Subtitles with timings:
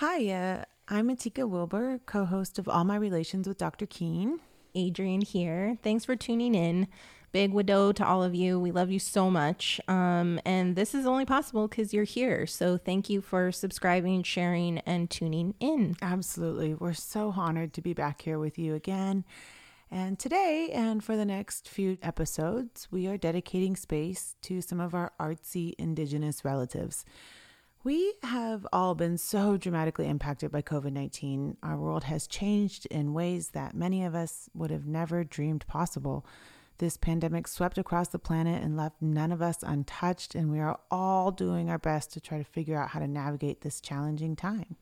[0.00, 3.84] Hi, uh, I'm Matika Wilbur, co host of All My Relations with Dr.
[3.84, 4.40] Keene.
[4.74, 5.76] Adrienne here.
[5.82, 6.88] Thanks for tuning in.
[7.32, 8.58] Big widow to all of you.
[8.58, 9.78] We love you so much.
[9.88, 12.46] Um, and this is only possible because you're here.
[12.46, 15.96] So thank you for subscribing, sharing, and tuning in.
[16.00, 16.72] Absolutely.
[16.72, 19.26] We're so honored to be back here with you again.
[19.90, 24.94] And today, and for the next few episodes, we are dedicating space to some of
[24.94, 27.04] our artsy Indigenous relatives.
[27.82, 31.56] We have all been so dramatically impacted by COVID 19.
[31.62, 36.26] Our world has changed in ways that many of us would have never dreamed possible.
[36.76, 40.78] This pandemic swept across the planet and left none of us untouched, and we are
[40.90, 44.76] all doing our best to try to figure out how to navigate this challenging time.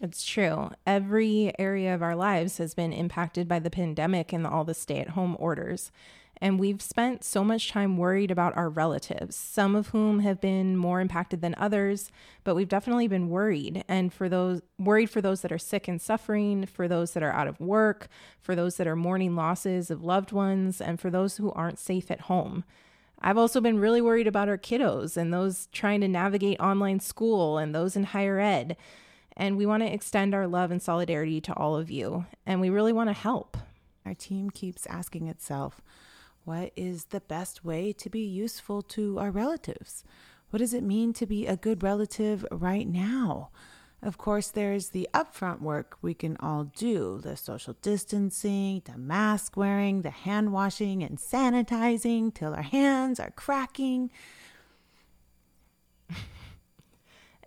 [0.00, 0.70] It's true.
[0.86, 5.00] Every area of our lives has been impacted by the pandemic and all the stay
[5.00, 5.92] at home orders.
[6.40, 10.76] And we've spent so much time worried about our relatives, some of whom have been
[10.76, 12.10] more impacted than others,
[12.44, 13.84] but we've definitely been worried.
[13.88, 17.32] And for those worried for those that are sick and suffering, for those that are
[17.32, 18.08] out of work,
[18.40, 22.10] for those that are mourning losses of loved ones, and for those who aren't safe
[22.10, 22.64] at home.
[23.20, 27.58] I've also been really worried about our kiddos and those trying to navigate online school
[27.58, 28.76] and those in higher ed.
[29.36, 32.26] And we want to extend our love and solidarity to all of you.
[32.46, 33.56] And we really want to help.
[34.06, 35.80] Our team keeps asking itself,
[36.48, 40.02] what is the best way to be useful to our relatives?
[40.48, 43.50] What does it mean to be a good relative right now?
[44.00, 49.58] Of course, there's the upfront work we can all do the social distancing, the mask
[49.58, 54.10] wearing, the hand washing and sanitizing till our hands are cracking.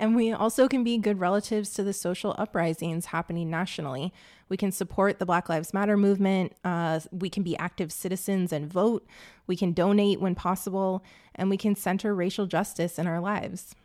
[0.02, 4.12] And we also can be good relatives to the social uprisings happening nationally.
[4.50, 6.54] We can support the Black Lives Matter movement.
[6.64, 9.06] Uh, we can be active citizens and vote.
[9.46, 11.04] We can donate when possible.
[11.36, 13.76] And we can center racial justice in our lives.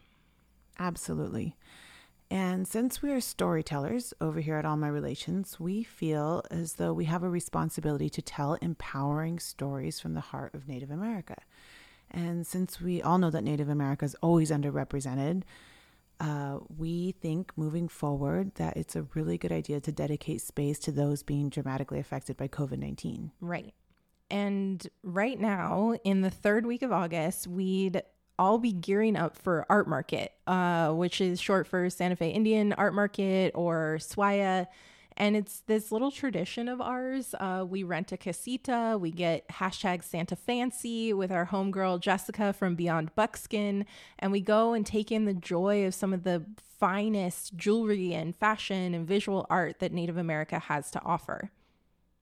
[0.78, 1.54] Absolutely.
[2.30, 6.94] And since we are storytellers over here at All My Relations, we feel as though
[6.94, 11.36] we have a responsibility to tell empowering stories from the heart of Native America.
[12.10, 15.42] And since we all know that Native America is always underrepresented,
[16.20, 20.92] uh, we think moving forward that it's a really good idea to dedicate space to
[20.92, 23.32] those being dramatically affected by COVID 19.
[23.40, 23.74] Right.
[24.30, 28.02] And right now, in the third week of August, we'd
[28.38, 32.72] all be gearing up for Art Market, uh, which is short for Santa Fe Indian
[32.72, 34.66] Art Market or SWAIA.
[35.16, 37.34] And it's this little tradition of ours.
[37.40, 38.98] Uh, we rent a casita.
[39.00, 43.86] We get hashtag Santa Fancy with our homegirl Jessica from Beyond Buckskin.
[44.18, 46.44] And we go and take in the joy of some of the
[46.78, 51.50] finest jewelry and fashion and visual art that Native America has to offer.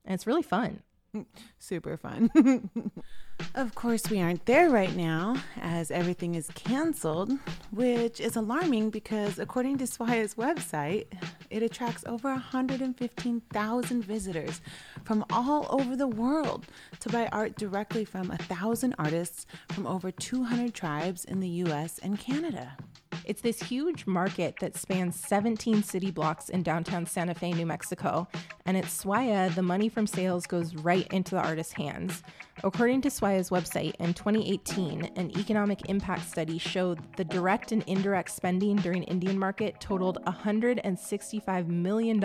[0.04, 0.82] And it's really fun.
[1.58, 2.30] Super fun.
[3.54, 7.32] of course, we aren't there right now as everything is canceled,
[7.70, 11.06] which is alarming because according to SWAIA's website,
[11.50, 14.60] it attracts over 115,000 visitors
[15.04, 16.66] from all over the world
[17.00, 21.98] to buy art directly from a thousand artists from over 200 tribes in the US
[21.98, 22.76] and Canada.
[23.24, 28.28] It's this huge market that spans 17 city blocks in downtown Santa Fe, New Mexico.
[28.66, 32.22] And at SWAIA, the money from sales goes right into the artist's hands.
[32.62, 38.30] According to SWAIA's website, in 2018, an economic impact study showed the direct and indirect
[38.30, 42.20] spending during Indian market totaled $165 million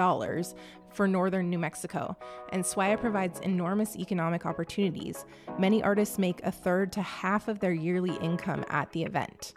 [0.94, 2.18] for northern New Mexico,
[2.52, 5.26] and SWAIA provides enormous economic opportunities.
[5.58, 9.54] Many artists make a third to half of their yearly income at the event.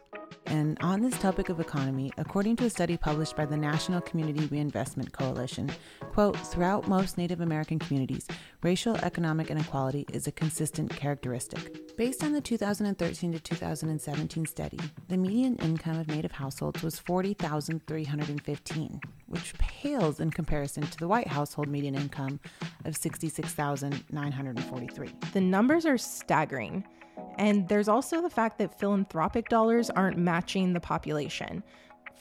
[0.53, 4.45] And on this topic of economy, according to a study published by the National Community
[4.47, 5.71] Reinvestment Coalition,
[6.13, 8.29] quote, throughout most Native American communities,
[8.63, 11.97] racial economic inequality is a consistent characteristic.
[11.97, 14.79] Based on the 2013 to 2017 study,
[15.09, 21.29] the median income of Native households was 40,315, which pales in comparison to the white
[21.29, 22.39] household median income
[22.85, 25.09] of 66,943.
[25.33, 26.85] The numbers are staggering.
[27.39, 31.63] And there's also the fact that philanthropic dollars aren't matching the population.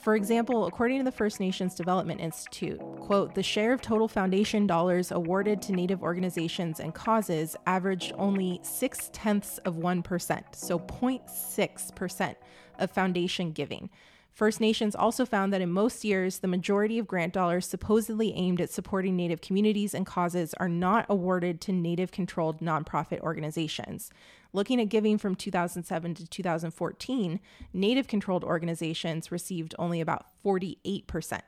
[0.02, 4.66] For example, according to the First Nations Development Institute, quote, the share of total foundation
[4.66, 12.34] dollars awarded to Native organizations and causes averaged only six tenths of 1%, so 0.6%
[12.80, 13.90] of foundation giving.
[14.32, 18.62] First Nations also found that in most years, the majority of grant dollars supposedly aimed
[18.62, 24.10] at supporting Native communities and causes are not awarded to Native controlled nonprofit organizations.
[24.52, 27.40] Looking at giving from 2007 to 2014,
[27.72, 31.40] Native controlled organizations received only about 48%.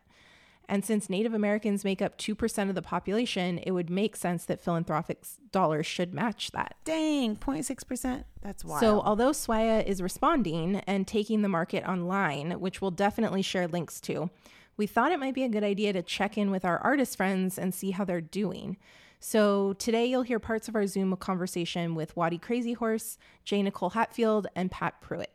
[0.67, 4.63] And since Native Americans make up 2% of the population, it would make sense that
[4.63, 5.23] philanthropic
[5.53, 6.77] dollars should match that.
[6.85, 8.25] Dang, 0.6%?
[8.41, 8.81] That's wild.
[8.81, 14.01] So, although SWAIA is responding and taking the market online, which we'll definitely share links
[14.03, 14.31] to,
[14.77, 17.59] we thought it might be a good idea to check in with our artist friends
[17.59, 18.77] and see how they're doing.
[19.27, 23.63] So today you'll hear parts of our Zoom conversation with Waddy Crazy Horse, J.
[23.63, 25.31] Nicole Hatfield, and Pat Pruitt.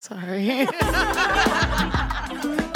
[0.00, 0.68] Sorry.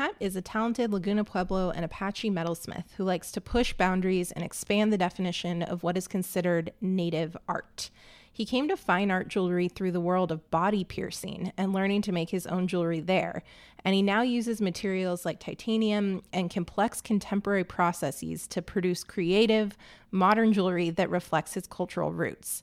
[0.00, 4.42] Pat is a talented Laguna Pueblo and Apache metalsmith who likes to push boundaries and
[4.42, 7.90] expand the definition of what is considered native art.
[8.32, 12.12] He came to fine art jewelry through the world of body piercing and learning to
[12.12, 13.42] make his own jewelry there.
[13.84, 19.76] And he now uses materials like titanium and complex contemporary processes to produce creative,
[20.10, 22.62] modern jewelry that reflects his cultural roots.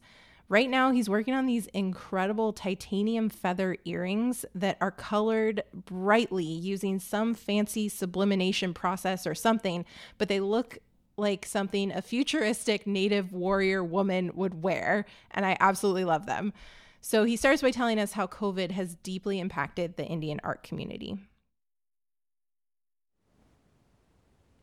[0.49, 6.99] Right now, he's working on these incredible titanium feather earrings that are colored brightly using
[6.99, 9.83] some fancy sublimination process or something,
[10.17, 10.77] but they look
[11.17, 15.05] like something a futuristic native warrior woman would wear.
[15.31, 16.53] And I absolutely love them.
[17.01, 21.17] So he starts by telling us how COVID has deeply impacted the Indian art community.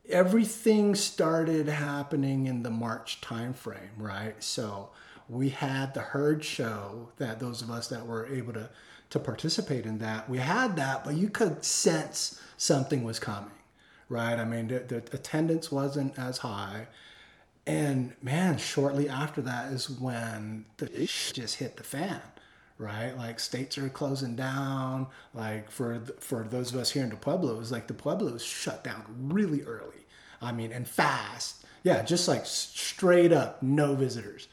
[0.09, 4.41] Everything started happening in the March timeframe, right?
[4.43, 4.89] So
[5.29, 8.69] we had the Heard show that those of us that were able to
[9.11, 13.51] to participate in that we had that but you could sense something was coming
[14.09, 14.37] right?
[14.37, 16.87] I mean the, the attendance wasn't as high.
[17.67, 22.21] And man shortly after that is when the just hit the fan
[22.77, 23.15] right?
[23.17, 25.07] Like states are closing down.
[25.33, 28.43] Like for for those of us here in the pueblo was like the pueblo was
[28.43, 30.05] shut down really early.
[30.41, 31.65] I mean and fast.
[31.83, 34.47] Yeah just like straight up no visitors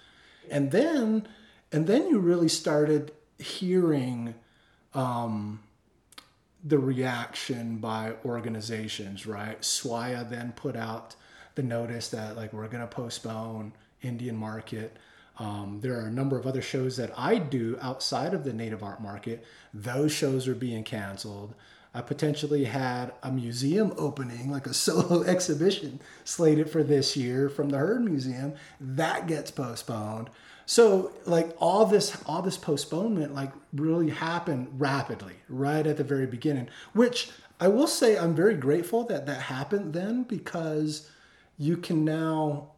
[0.50, 1.26] and then
[1.72, 4.34] and then you really started hearing
[4.94, 5.60] um,
[6.62, 9.60] the reaction by organizations, right?
[9.62, 11.16] SWAIA then put out
[11.54, 13.72] the notice that like we're going to postpone
[14.02, 14.96] Indian Market.
[15.38, 18.82] Um, there are a number of other shows that I do outside of the native
[18.82, 19.44] art market.
[19.72, 21.54] Those shows are being canceled.
[21.94, 27.70] I potentially had a museum opening, like a solo exhibition slated for this year from
[27.70, 28.54] the Heard Museum.
[28.80, 30.30] That gets postponed.
[30.64, 36.26] So like all this all this postponement like really happened rapidly right at the very
[36.26, 37.30] beginning, which
[37.60, 41.10] I will say I'm very grateful that that happened then because
[41.58, 42.70] you can now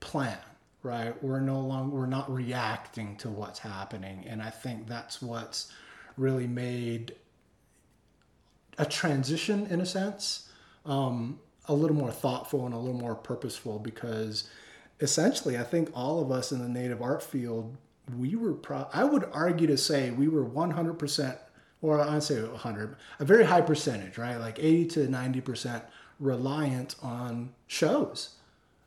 [0.00, 0.38] plan
[0.82, 5.72] right we're no longer we're not reacting to what's happening and i think that's what's
[6.16, 7.14] really made
[8.78, 10.48] a transition in a sense,
[10.84, 14.48] um, a little more thoughtful and a little more purposeful because
[15.00, 17.76] essentially, I think all of us in the native art field,
[18.16, 21.38] we were, pro- I would argue to say we were 100%,
[21.80, 24.36] or I'd say 100, a very high percentage, right?
[24.36, 25.82] Like 80 to 90%
[26.18, 28.36] reliant on shows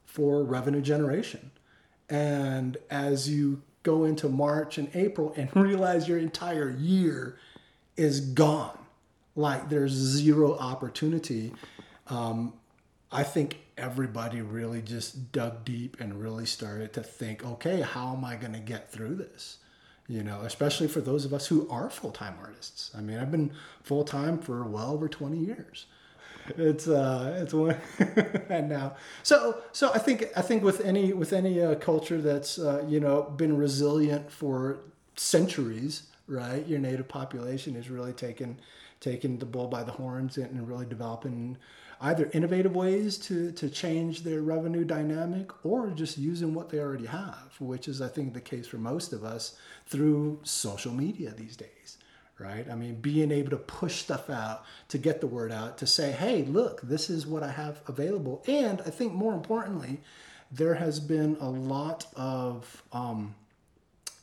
[0.05, 1.51] for revenue generation.
[2.09, 7.37] And as you go into March and April and realize your entire year
[7.97, 8.77] is gone,
[9.35, 11.53] like there's zero opportunity.
[12.07, 12.53] Um,
[13.11, 18.23] I think everybody really just dug deep and really started to think, okay, how am
[18.23, 19.57] I going to get through this?
[20.07, 22.91] You know, especially for those of us who are full time artists.
[22.95, 23.51] I mean, I've been
[23.81, 25.87] full time for well over 20 years.
[26.57, 27.75] It's uh, it's one,
[28.49, 32.59] and now so so I think I think with any with any uh, culture that's
[32.59, 34.77] uh, you know been resilient for
[35.15, 36.63] centuries, right?
[36.67, 38.59] Your native population is really taken
[39.05, 41.55] taking the bull by the horns and really developing
[42.01, 47.05] either innovative ways to, to change their revenue dynamic or just using what they already
[47.05, 51.55] have, which is, I think, the case for most of us through social media these
[51.55, 51.99] days,
[52.39, 52.65] right?
[52.69, 56.11] I mean, being able to push stuff out, to get the word out, to say,
[56.11, 58.43] hey, look, this is what I have available.
[58.47, 60.01] And I think more importantly,
[60.51, 63.35] there has been a lot of um,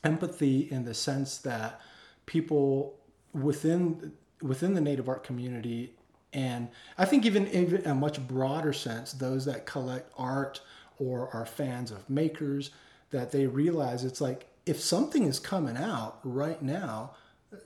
[0.03, 1.81] empathy in the sense that
[2.27, 2.99] people
[3.33, 4.13] within
[4.43, 5.93] within the native art community
[6.33, 6.69] and
[6.99, 10.61] i think even in a much broader sense those that collect art
[10.99, 12.71] or are fans of makers
[13.11, 17.11] that they realize it's like if something is coming out right now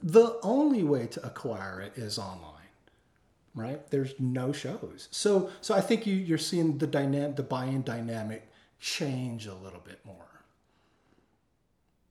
[0.03, 2.53] the only way to acquire it is online
[3.57, 3.91] right?
[3.91, 5.09] There's no shows.
[5.11, 8.47] So so i think you you're seeing the dynamic the buy-in dynamic
[8.79, 10.36] change a little bit more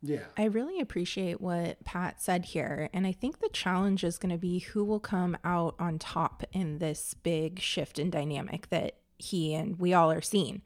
[0.05, 0.25] yeah.
[0.37, 2.89] I really appreciate what Pat said here.
[2.93, 6.43] And I think the challenge is going to be who will come out on top
[6.51, 10.61] in this big shift in dynamic that he and we all are seeing.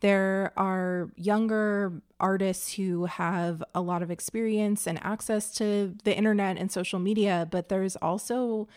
[0.00, 6.56] There are younger artists who have a lot of experience and access to the internet
[6.56, 8.68] and social media, but there's also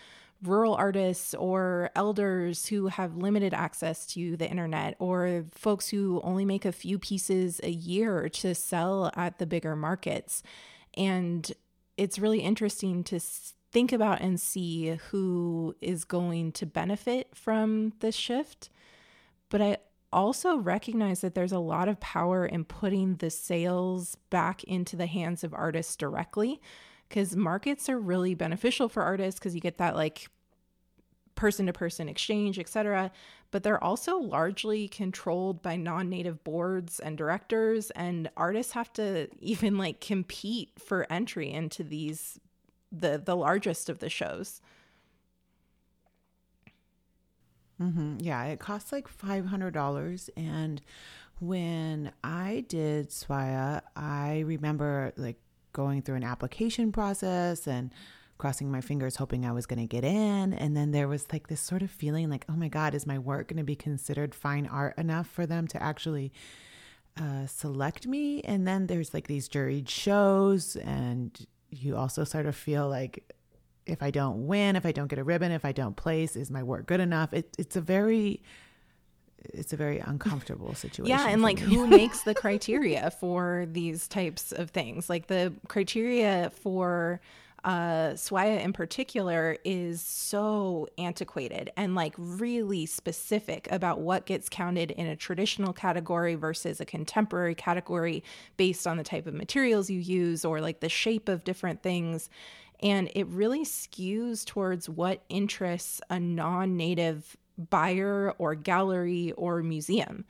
[0.43, 6.45] rural artists or elders who have limited access to the internet or folks who only
[6.45, 10.41] make a few pieces a year to sell at the bigger markets.
[10.95, 11.51] And
[11.97, 13.19] it's really interesting to
[13.71, 18.69] think about and see who is going to benefit from this shift.
[19.49, 19.77] But I
[20.11, 25.05] also recognize that there's a lot of power in putting the sales back into the
[25.05, 26.59] hands of artists directly
[27.11, 30.29] because markets are really beneficial for artists because you get that like
[31.35, 33.11] person to person exchange, etc.
[33.51, 39.27] But they're also largely controlled by non native boards and directors, and artists have to
[39.41, 42.39] even like compete for entry into these
[42.93, 44.61] the the largest of the shows.
[47.81, 48.17] Mm-hmm.
[48.21, 50.81] Yeah, it costs like five hundred dollars, and
[51.41, 55.41] when I did SWAIA, I remember like
[55.73, 57.91] going through an application process and
[58.37, 60.53] crossing my fingers, hoping I was going to get in.
[60.53, 63.19] And then there was like this sort of feeling like, oh my God, is my
[63.19, 66.33] work going to be considered fine art enough for them to actually
[67.17, 68.41] uh, select me?
[68.41, 73.31] And then there's like these juried shows, and you also sort of feel like
[73.85, 76.49] if I don't win, if I don't get a ribbon, if I don't place, is
[76.49, 77.33] my work good enough?
[77.33, 78.41] It, it's a very
[79.45, 81.09] it's a very uncomfortable situation.
[81.09, 85.09] Yeah, and like who makes the criteria for these types of things?
[85.09, 87.21] Like the criteria for
[87.63, 94.91] uh, SWAIA in particular is so antiquated and like really specific about what gets counted
[94.91, 98.23] in a traditional category versus a contemporary category
[98.57, 102.29] based on the type of materials you use or like the shape of different things.
[102.81, 110.25] And it really skews towards what interests a non native buyer or gallery or museum.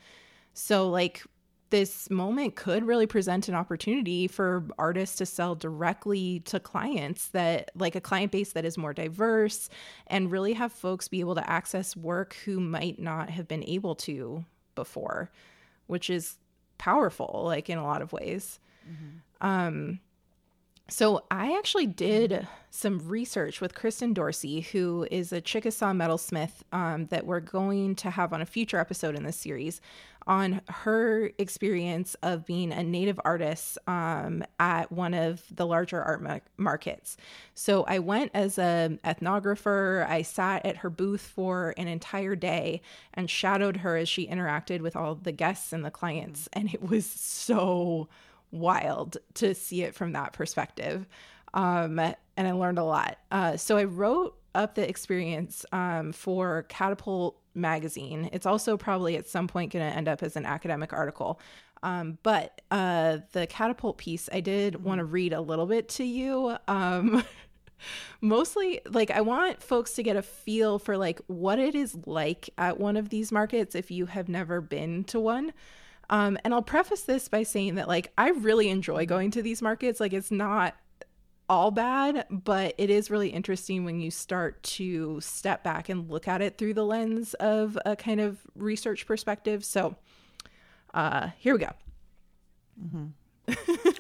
[0.54, 1.24] So, like,
[1.72, 7.72] this moment could really present an opportunity for artists to sell directly to clients that
[7.76, 9.70] like a client base that is more diverse
[10.08, 13.96] and really have folks be able to access work who might not have been able
[13.96, 15.32] to before
[15.88, 16.38] which is
[16.78, 19.48] powerful like in a lot of ways mm-hmm.
[19.48, 20.00] um
[20.92, 27.06] so I actually did some research with Kristen Dorsey, who is a Chickasaw metalsmith um,
[27.08, 29.80] that we're going to have on a future episode in this series,
[30.28, 36.22] on her experience of being a native artist um, at one of the larger art
[36.22, 37.16] ma- markets.
[37.56, 40.06] So I went as an ethnographer.
[40.10, 42.82] I sat at her booth for an entire day
[43.14, 46.82] and shadowed her as she interacted with all the guests and the clients, and it
[46.82, 48.10] was so
[48.52, 51.08] wild to see it from that perspective.
[51.54, 53.18] Um, and I learned a lot.
[53.32, 58.30] Uh, so I wrote up the experience um, for Catapult magazine.
[58.34, 61.40] It's also probably at some point going to end up as an academic article.
[61.84, 66.04] Um, but uh, the Catapult piece, I did want to read a little bit to
[66.04, 66.56] you.
[66.68, 67.24] Um,
[68.22, 72.48] mostly like i want folks to get a feel for like what it is like
[72.56, 75.52] at one of these markets if you have never been to one
[76.12, 79.62] um, and I'll preface this by saying that like I really enjoy going to these
[79.62, 80.00] markets.
[80.00, 80.76] Like it's not
[81.50, 86.28] all bad, but it is really interesting when you start to step back and look
[86.28, 89.64] at it through the lens of a kind of research perspective.
[89.64, 89.96] So
[90.94, 91.72] uh, here we go.
[92.82, 93.06] Mm-hmm.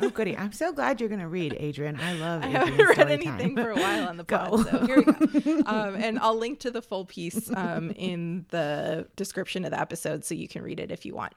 [0.01, 0.37] oh, goody.
[0.37, 1.99] I'm so glad you're going to read, Adrienne.
[1.99, 3.65] I love I haven't read anything time.
[3.65, 5.61] for a while on the pod, so here we go.
[5.65, 10.25] Um, and I'll link to the full piece um, in the description of the episode
[10.25, 11.33] so you can read it if you want.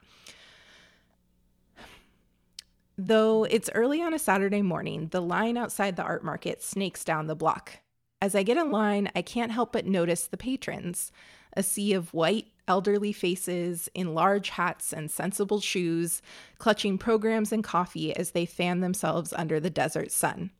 [2.97, 7.27] Though it's early on a Saturday morning, the line outside the art market snakes down
[7.27, 7.79] the block.
[8.21, 11.11] As I get in line, I can't help but notice the patrons
[11.57, 16.21] a sea of white, elderly faces in large hats and sensible shoes,
[16.57, 20.51] clutching programs and coffee as they fan themselves under the desert sun.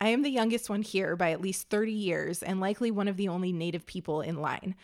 [0.00, 3.16] I am the youngest one here by at least 30 years and likely one of
[3.16, 4.74] the only native people in line.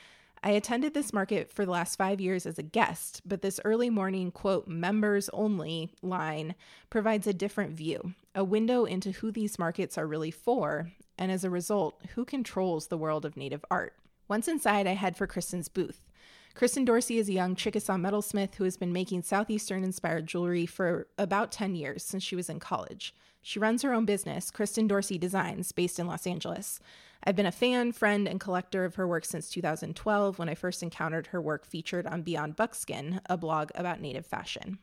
[0.47, 3.91] I attended this market for the last five years as a guest, but this early
[3.91, 6.55] morning, quote, members only line
[6.89, 11.43] provides a different view, a window into who these markets are really for, and as
[11.43, 13.95] a result, who controls the world of native art.
[14.29, 16.07] Once inside, I head for Kristen's booth.
[16.55, 21.09] Kristen Dorsey is a young Chickasaw metalsmith who has been making Southeastern inspired jewelry for
[21.19, 23.13] about 10 years since she was in college.
[23.43, 26.79] She runs her own business, Kristen Dorsey Designs, based in Los Angeles.
[27.25, 30.83] I've been a fan, friend, and collector of her work since 2012 when I first
[30.83, 34.79] encountered her work featured on Beyond Buckskin, a blog about native fashion.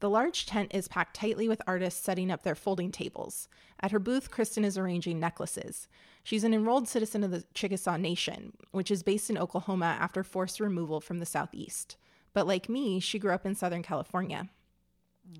[0.00, 3.48] The large tent is packed tightly with artists setting up their folding tables.
[3.80, 5.88] At her booth, Kristen is arranging necklaces.
[6.24, 10.58] She's an enrolled citizen of the Chickasaw Nation, which is based in Oklahoma after forced
[10.58, 11.98] removal from the Southeast.
[12.32, 14.48] But like me, she grew up in Southern California.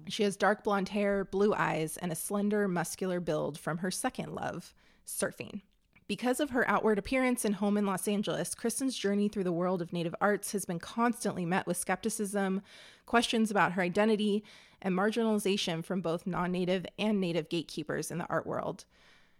[0.08, 4.34] She has dark blonde hair, blue eyes, and a slender, muscular build from her second
[4.34, 4.74] love,
[5.06, 5.62] surfing.
[6.10, 9.80] Because of her outward appearance and home in Los Angeles, Kristen's journey through the world
[9.80, 12.62] of Native arts has been constantly met with skepticism,
[13.06, 14.42] questions about her identity,
[14.82, 18.86] and marginalization from both non Native and Native gatekeepers in the art world.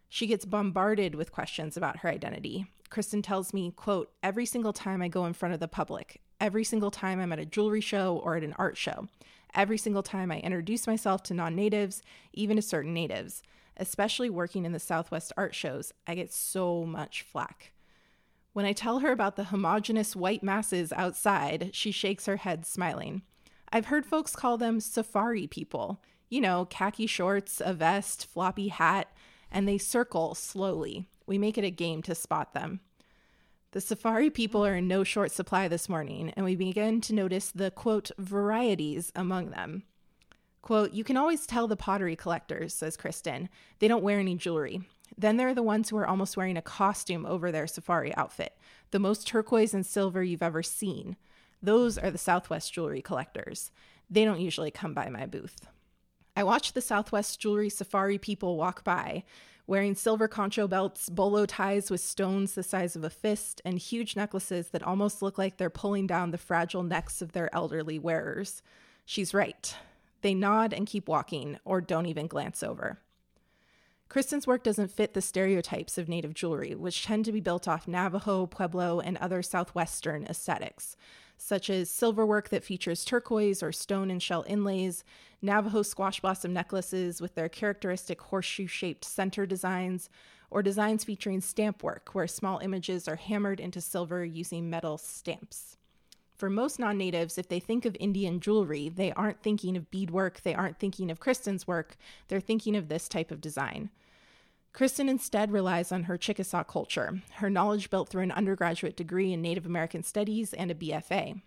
[0.08, 2.66] She gets bombarded with questions about her identity.
[2.88, 6.62] Kristen tells me, quote, every single time I go in front of the public, every
[6.62, 9.08] single time I'm at a jewelry show or at an art show,
[9.56, 12.00] every single time I introduce myself to non natives,
[12.32, 13.42] even to certain natives,
[13.80, 17.72] especially working in the Southwest art shows, I get so much flack.
[18.52, 23.22] When I tell her about the homogenous white masses outside, she shakes her head, smiling.
[23.72, 26.02] I've heard folks call them safari people.
[26.28, 29.08] You know, khaki shorts, a vest, floppy hat,
[29.50, 31.08] and they circle slowly.
[31.26, 32.80] We make it a game to spot them.
[33.72, 37.52] The safari people are in no short supply this morning, and we begin to notice
[37.52, 39.84] the quote, varieties among them.
[40.62, 43.48] Quote, you can always tell the pottery collectors, says Kristen.
[43.78, 44.82] They don't wear any jewelry.
[45.16, 48.56] Then there are the ones who are almost wearing a costume over their safari outfit,
[48.90, 51.16] the most turquoise and silver you've ever seen.
[51.62, 53.70] Those are the Southwest jewelry collectors.
[54.08, 55.66] They don't usually come by my booth.
[56.36, 59.24] I watch the Southwest jewelry safari people walk by,
[59.66, 64.16] wearing silver concho belts, bolo ties with stones the size of a fist, and huge
[64.16, 68.62] necklaces that almost look like they're pulling down the fragile necks of their elderly wearers.
[69.04, 69.74] She's right.
[70.22, 73.00] They nod and keep walking, or don't even glance over.
[74.08, 77.86] Kristen's work doesn't fit the stereotypes of Native jewelry, which tend to be built off
[77.86, 80.96] Navajo, Pueblo, and other Southwestern aesthetics
[81.40, 85.02] such as silver work that features turquoise or stone and shell inlays,
[85.40, 90.10] Navajo squash blossom necklaces with their characteristic horseshoe shaped center designs,
[90.50, 95.76] or designs featuring stamp work where small images are hammered into silver using metal stamps.
[96.40, 100.40] For most non natives, if they think of Indian jewelry, they aren't thinking of beadwork,
[100.40, 103.90] they aren't thinking of Kristen's work, they're thinking of this type of design.
[104.72, 109.42] Kristen instead relies on her Chickasaw culture, her knowledge built through an undergraduate degree in
[109.42, 111.42] Native American Studies and a BFA.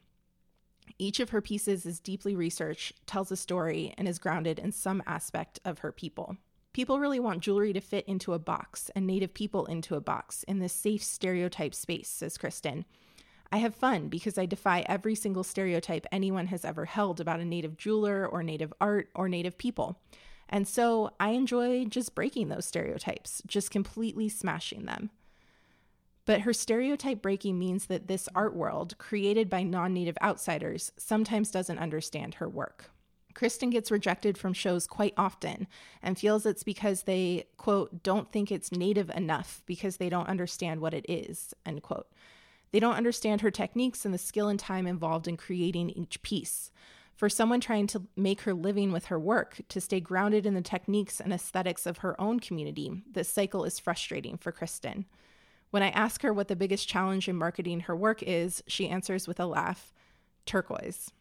[1.00, 5.02] Each of her pieces is deeply researched, tells a story, and is grounded in some
[5.08, 6.38] aspect of her people.
[6.72, 10.44] People really want jewelry to fit into a box and Native people into a box
[10.44, 12.86] in this safe stereotype space, says Kristen.
[13.54, 17.46] I have fun because I defy every single stereotype anyone has ever held about a
[17.46, 20.02] Native jeweler or Native art or Native people.
[20.50, 25.12] And so I enjoy just breaking those stereotypes, just completely smashing them.
[26.26, 31.52] But her stereotype breaking means that this art world, created by non native outsiders, sometimes
[31.52, 32.90] doesn't understand her work.
[33.36, 35.68] Kristen gets rejected from shows quite often
[36.02, 40.82] and feels it's because they, quote, don't think it's native enough because they don't understand
[40.82, 42.08] what it is, end quote.
[42.74, 46.72] They don't understand her techniques and the skill and time involved in creating each piece.
[47.16, 50.62] For someone trying to make her living with her work, to stay grounded in the
[50.62, 55.06] techniques and aesthetics of her own community, this cycle is frustrating for Kristen.
[55.70, 59.28] When I ask her what the biggest challenge in marketing her work is, she answers
[59.28, 59.94] with a laugh
[60.48, 61.12] turquoise.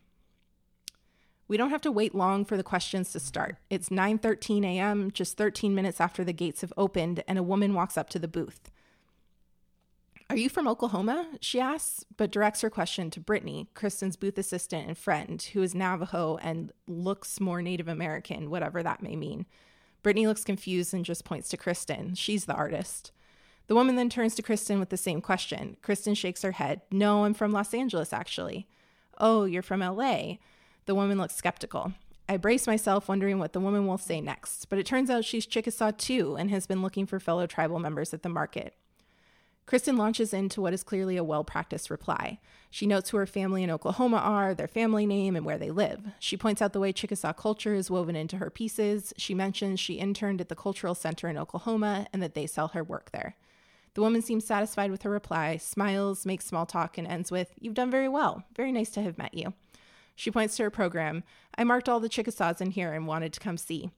[1.48, 3.58] We don't have to wait long for the questions to start.
[3.68, 7.98] It's 9:13 a.m., just 13 minutes after the gates have opened, and a woman walks
[7.98, 8.71] up to the booth.
[10.32, 11.28] Are you from Oklahoma?
[11.42, 15.74] She asks, but directs her question to Brittany, Kristen's booth assistant and friend, who is
[15.74, 19.44] Navajo and looks more Native American, whatever that may mean.
[20.02, 22.14] Brittany looks confused and just points to Kristen.
[22.14, 23.12] She's the artist.
[23.66, 25.76] The woman then turns to Kristen with the same question.
[25.82, 26.80] Kristen shakes her head.
[26.90, 28.66] No, I'm from Los Angeles, actually.
[29.18, 30.36] Oh, you're from LA.
[30.86, 31.92] The woman looks skeptical.
[32.26, 35.44] I brace myself, wondering what the woman will say next, but it turns out she's
[35.44, 38.74] Chickasaw too and has been looking for fellow tribal members at the market.
[39.66, 42.38] Kristen launches into what is clearly a well practiced reply.
[42.70, 46.00] She notes who her family in Oklahoma are, their family name, and where they live.
[46.18, 49.12] She points out the way Chickasaw culture is woven into her pieces.
[49.16, 52.82] She mentions she interned at the Cultural Center in Oklahoma and that they sell her
[52.82, 53.36] work there.
[53.94, 57.74] The woman seems satisfied with her reply, smiles, makes small talk, and ends with, You've
[57.74, 58.44] done very well.
[58.56, 59.52] Very nice to have met you.
[60.14, 61.24] She points to her program.
[61.56, 63.90] I marked all the Chickasaws in here and wanted to come see.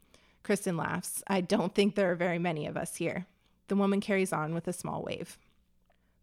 [0.42, 1.22] Kristen laughs.
[1.28, 3.26] I don't think there are very many of us here.
[3.68, 5.38] The woman carries on with a small wave.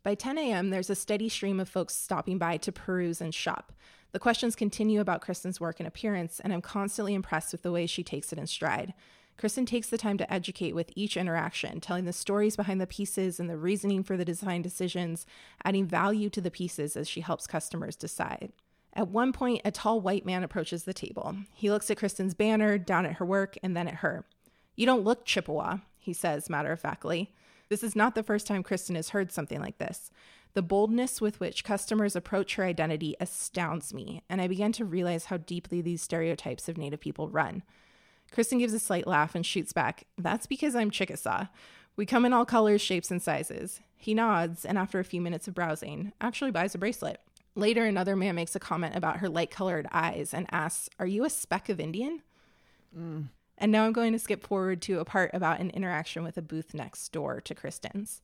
[0.03, 3.71] By 10 a.m., there's a steady stream of folks stopping by to peruse and shop.
[4.13, 7.85] The questions continue about Kristen's work and appearance, and I'm constantly impressed with the way
[7.85, 8.93] she takes it in stride.
[9.37, 13.39] Kristen takes the time to educate with each interaction, telling the stories behind the pieces
[13.39, 15.25] and the reasoning for the design decisions,
[15.63, 18.51] adding value to the pieces as she helps customers decide.
[18.93, 21.35] At one point, a tall white man approaches the table.
[21.53, 24.25] He looks at Kristen's banner, down at her work, and then at her.
[24.75, 27.31] You don't look Chippewa, he says matter of factly.
[27.71, 30.11] This is not the first time Kristen has heard something like this.
[30.55, 35.23] The boldness with which customers approach her identity astounds me, and I began to realize
[35.25, 37.63] how deeply these stereotypes of Native people run.
[38.29, 41.45] Kristen gives a slight laugh and shoots back, That's because I'm Chickasaw.
[41.95, 43.79] We come in all colors, shapes, and sizes.
[43.95, 47.21] He nods, and after a few minutes of browsing, actually buys a bracelet.
[47.55, 51.23] Later, another man makes a comment about her light colored eyes and asks, Are you
[51.23, 52.21] a speck of Indian?
[52.93, 53.29] Mm.
[53.61, 56.41] And now I'm going to skip forward to a part about an interaction with a
[56.41, 58.23] booth next door to Kristen's.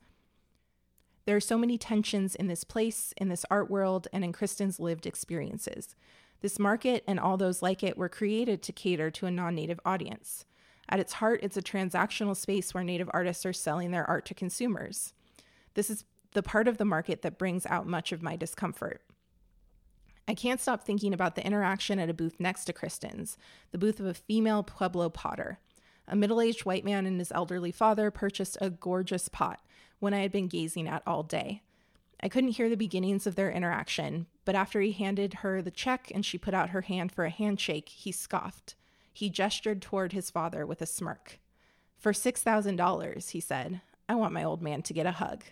[1.25, 4.79] There are so many tensions in this place, in this art world, and in Kristen's
[4.79, 5.95] lived experiences.
[6.41, 9.79] This market and all those like it were created to cater to a non native
[9.85, 10.45] audience.
[10.89, 14.33] At its heart, it's a transactional space where native artists are selling their art to
[14.33, 15.13] consumers.
[15.75, 19.01] This is the part of the market that brings out much of my discomfort.
[20.27, 23.37] I can't stop thinking about the interaction at a booth next to Kristen's,
[23.71, 25.59] the booth of a female Pueblo potter.
[26.07, 29.61] A middle aged white man and his elderly father purchased a gorgeous pot,
[29.99, 31.61] one I had been gazing at all day.
[32.21, 36.11] I couldn't hear the beginnings of their interaction, but after he handed her the check
[36.13, 38.75] and she put out her hand for a handshake, he scoffed.
[39.13, 41.39] He gestured toward his father with a smirk.
[41.97, 45.43] For $6,000, he said, I want my old man to get a hug.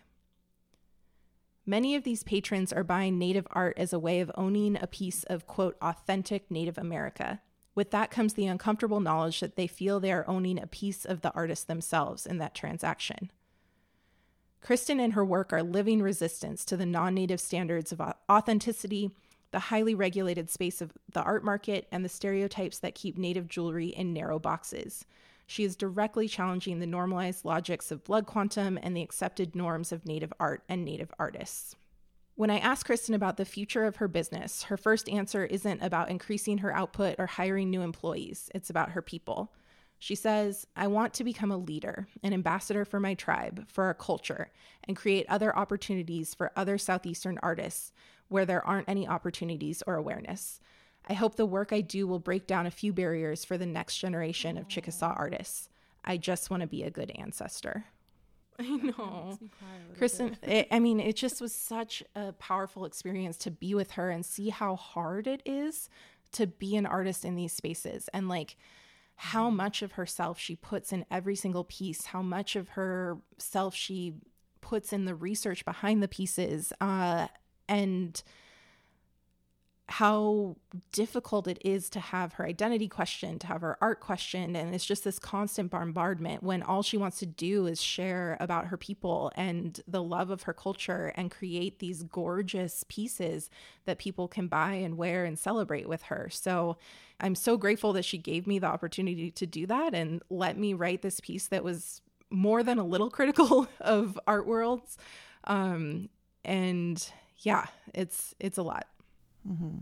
[1.65, 5.23] Many of these patrons are buying Native art as a way of owning a piece
[5.23, 7.41] of, quote, authentic Native America.
[7.73, 11.21] With that comes the uncomfortable knowledge that they feel they are owning a piece of
[11.21, 13.32] the artist themselves in that transaction.
[14.62, 19.12] Kristen and her work are living resistance to the non native standards of authenticity,
[19.51, 23.88] the highly regulated space of the art market, and the stereotypes that keep native jewelry
[23.88, 25.06] in narrow boxes.
[25.47, 30.05] She is directly challenging the normalized logics of blood quantum and the accepted norms of
[30.05, 31.75] native art and native artists.
[32.36, 36.10] When I asked Kristen about the future of her business, her first answer isn't about
[36.10, 39.53] increasing her output or hiring new employees, it's about her people.
[39.99, 43.93] She says, I want to become a leader, an ambassador for my tribe, for our
[43.93, 44.51] culture,
[44.84, 47.93] and create other opportunities for other Southeastern artists
[48.27, 50.60] where there aren't any opportunities or awareness.
[51.08, 53.98] I hope the work I do will break down a few barriers for the next
[53.98, 55.70] generation of Chickasaw artists.
[56.04, 57.86] I just want to be a good ancestor.
[58.60, 59.38] I know.
[59.98, 64.10] Kristen, it, I mean, it just was such a powerful experience to be with her
[64.10, 65.89] and see how hard it is
[66.34, 68.58] to be an artist in these spaces and like
[69.15, 74.15] how much of herself she puts in every single piece, how much of herself she
[74.62, 76.74] puts in the research behind the pieces.
[76.82, 77.28] Uh,
[77.68, 78.22] and
[79.88, 80.56] how
[80.91, 84.58] difficult it is to have her identity questioned, to have her art questioned.
[84.58, 88.67] And it's just this constant bombardment when all she wants to do is share about
[88.67, 93.52] her people and the love of her culture and create these gorgeous pieces
[93.86, 96.30] that people can buy and wear and celebrate with her.
[96.32, 96.78] So
[97.19, 100.74] I'm so grateful that she gave me the opportunity to do that and let me
[100.74, 104.98] write this piece that was more than a little critical of art worlds.
[105.43, 106.10] Um,
[106.43, 107.08] and
[107.39, 108.88] yeah, it's it's a lot.
[109.47, 109.77] Mm-hmm.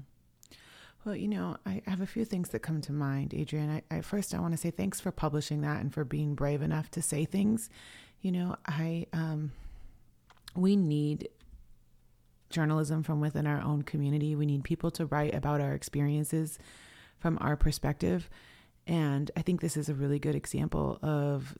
[1.05, 3.83] Well, you know, I have a few things that come to mind, Adrienne.
[3.91, 6.61] I, I first I want to say thanks for publishing that and for being brave
[6.61, 7.69] enough to say things.
[8.21, 9.51] You know, I um,
[10.55, 11.27] we need
[12.49, 14.35] journalism from within our own community.
[14.35, 16.57] We need people to write about our experiences
[17.19, 18.29] from our perspective,
[18.87, 21.57] and I think this is a really good example of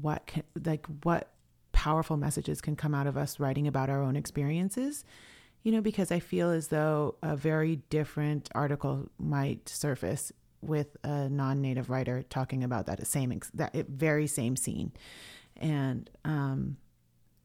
[0.00, 1.32] what can, like what
[1.72, 5.04] powerful messages can come out of us writing about our own experiences
[5.62, 11.28] you know, because I feel as though a very different article might surface with a
[11.28, 14.92] non-native writer talking about that same that very same scene,
[15.56, 16.76] and um,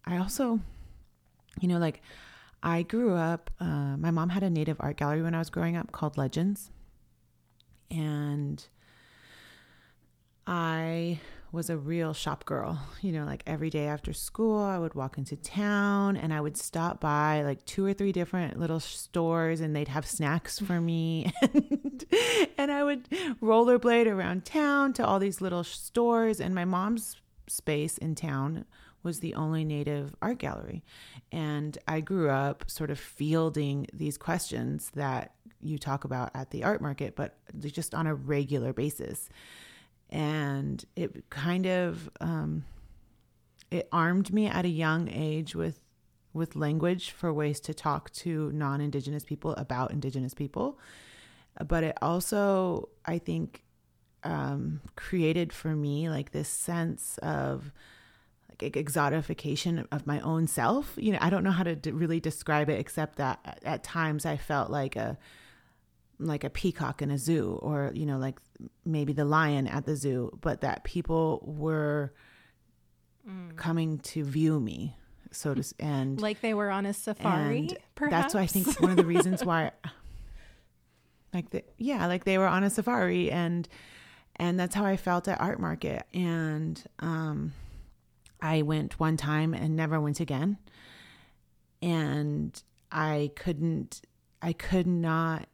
[0.05, 0.59] I also,
[1.59, 2.01] you know, like
[2.63, 3.51] I grew up.
[3.59, 6.71] Uh, my mom had a native art gallery when I was growing up called Legends,
[7.91, 8.65] and
[10.47, 11.19] I
[11.55, 12.79] was a real shop girl.
[13.01, 16.57] You know, like every day after school, I would walk into town and I would
[16.57, 21.33] stop by like two or three different little stores and they'd have snacks for me.
[21.41, 22.05] and,
[22.57, 23.09] and I would
[23.41, 26.39] rollerblade around town to all these little stores.
[26.39, 27.15] And my mom's
[27.47, 28.65] space in town
[29.01, 30.83] was the only native art gallery.
[31.31, 36.63] And I grew up sort of fielding these questions that you talk about at the
[36.63, 39.29] art market, but just on a regular basis
[40.15, 42.63] and it kind of um,
[43.69, 45.81] it armed me at a young age with
[46.33, 50.79] with language for ways to talk to non-indigenous people about indigenous people.
[51.67, 53.63] But it also i think
[54.23, 57.71] um, created for me like this sense of
[58.49, 60.93] like exotification of my own self.
[60.95, 64.25] You know i don't know how to d- really describe it except that at times
[64.25, 65.17] i felt like a
[66.19, 68.39] like a peacock in a zoo or you know like
[68.85, 72.13] maybe the lion at the zoo but that people were
[73.29, 73.55] mm.
[73.57, 74.95] coming to view me
[75.35, 77.69] so to and Like they were on a safari,
[78.09, 79.71] that's why I think one of the reasons why,
[81.33, 83.67] like the yeah, like they were on a safari, and
[84.37, 87.53] and that's how I felt at art market, and um,
[88.41, 90.57] I went one time and never went again,
[91.81, 94.01] and I couldn't,
[94.41, 95.47] I could not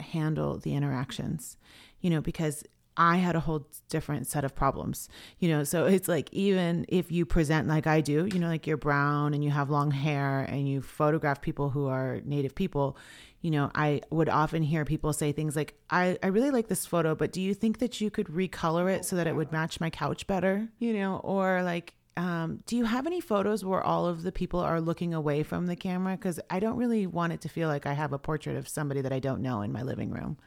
[0.00, 1.56] handle the interactions,
[2.00, 2.64] you know, because
[2.96, 5.64] I had a whole different set of problems, you know.
[5.64, 9.34] So it's like, even if you present like I do, you know, like you're brown
[9.34, 12.96] and you have long hair and you photograph people who are native people,
[13.42, 16.86] you know, I would often hear people say things like, I, I really like this
[16.86, 19.78] photo, but do you think that you could recolor it so that it would match
[19.78, 20.68] my couch better?
[20.78, 24.60] You know, or like, um, do you have any photos where all of the people
[24.60, 26.16] are looking away from the camera?
[26.16, 29.02] Because I don't really want it to feel like I have a portrait of somebody
[29.02, 30.38] that I don't know in my living room.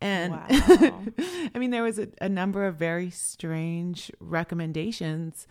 [0.00, 0.46] And Wow.
[1.54, 5.46] I mean, there was a, a number of very strange recommendations.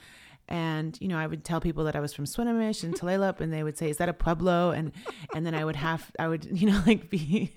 [0.48, 3.52] And, you know, I would tell people that I was from Swinomish and Tulalip, and
[3.52, 4.72] they would say, is that a Pueblo?
[4.72, 4.92] And,
[5.34, 7.52] and then I would have, I would, you know, like be,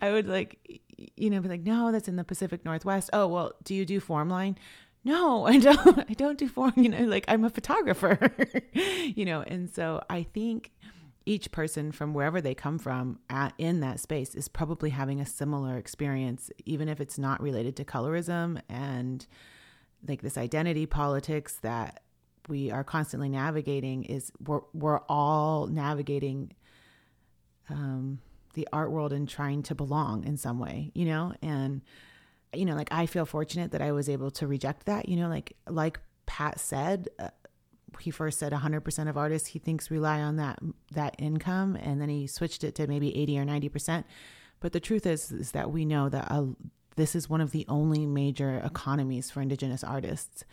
[0.00, 0.82] I would like,
[1.16, 3.10] you know, be like, no, that's in the Pacific Northwest.
[3.12, 4.58] Oh, well, do you do form line?
[5.04, 8.18] No, I don't, I don't do form, you know, like I'm a photographer,
[8.72, 9.42] you know?
[9.42, 10.72] And so I think
[11.26, 15.26] each person from wherever they come from at, in that space is probably having a
[15.26, 19.26] similar experience, even if it's not related to colorism and
[20.06, 22.02] like this identity politics that
[22.48, 26.52] we are constantly navigating is we're, we're all navigating
[27.68, 28.20] um,
[28.54, 31.34] the art world and trying to belong in some way, you know?
[31.42, 31.82] And,
[32.54, 35.28] you know, like I feel fortunate that I was able to reject that, you know,
[35.28, 37.28] like, like Pat said, uh,
[38.00, 40.58] he first said 100% of artists he thinks rely on that
[40.92, 44.04] that income and then he switched it to maybe 80 or 90%
[44.60, 46.44] but the truth is is that we know that uh,
[46.96, 50.44] this is one of the only major economies for indigenous artists.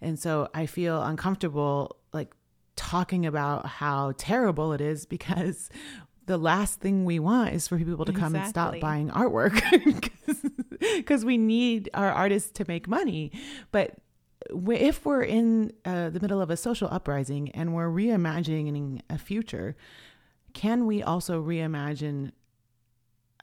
[0.00, 2.34] And so i feel uncomfortable like
[2.76, 5.70] talking about how terrible it is because
[6.26, 9.60] the last thing we want is for people to come and stop buying artwork
[10.96, 13.32] because we need our artists to make money.
[13.70, 13.96] But
[14.50, 19.76] if we're in uh, the middle of a social uprising and we're reimagining a future,
[20.52, 22.32] can we also reimagine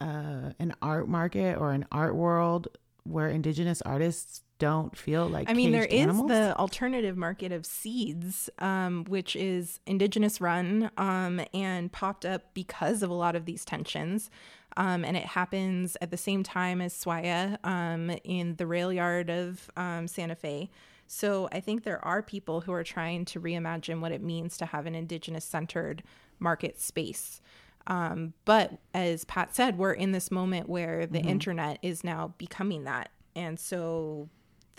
[0.02, 2.70] uh, an art market or an art world
[3.04, 6.30] where indigenous artists don't feel like I mean, there is animals?
[6.30, 13.02] the alternative market of seeds, um, which is indigenous run um, and popped up because
[13.02, 14.30] of a lot of these tensions.
[14.78, 19.30] Um, and it happens at the same time as SWAIA um, in the rail yard
[19.30, 20.70] of um, Santa Fe.
[21.08, 24.68] So I think there are people who are trying to reimagine what it means to
[24.68, 26.04] have an indigenous centered
[26.38, 27.42] market space.
[27.88, 32.84] Um, but as Pat said, we're in this moment where the internet is now becoming
[32.84, 33.10] that.
[33.36, 34.30] And so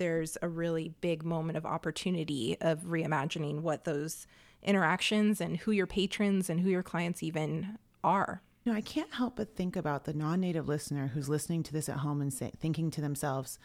[0.00, 4.26] there's a really big moment of opportunity of reimagining what those
[4.62, 8.42] interactions and who your patrons and who your clients even are.
[8.64, 11.98] No, I can't help but think about the non-native listener who's listening to this at
[11.98, 13.58] home and say, thinking to themselves,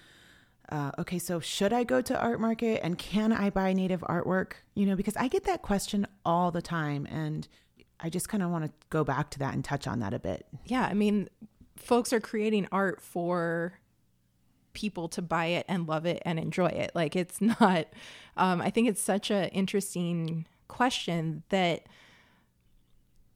[0.70, 4.54] uh, "Okay, so should I go to art market and can I buy native artwork?"
[4.74, 7.48] You know, because I get that question all the time, and
[8.00, 10.20] I just kind of want to go back to that and touch on that a
[10.20, 10.46] bit.
[10.66, 11.30] Yeah, I mean,
[11.78, 13.80] folks are creating art for
[14.76, 16.92] people to buy it and love it and enjoy it.
[16.94, 17.88] Like it's not
[18.38, 21.88] um I think it's such an interesting question that